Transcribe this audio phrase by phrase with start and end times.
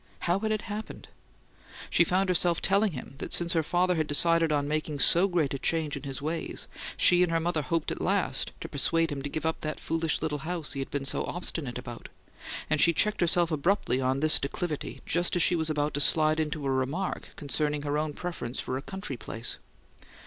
[0.21, 1.09] How had it happened?
[1.91, 5.53] She found herself telling him that since her father had decided on making so great
[5.53, 9.21] a change in his ways, she and her mother hoped at last to persuade him
[9.21, 12.09] to give up that "foolish little house" he had been so obstinate about;
[12.67, 16.39] and she checked herself abruptly on this declivity just as she was about to slide
[16.39, 19.59] into a remark concerning her own preference for a "country place."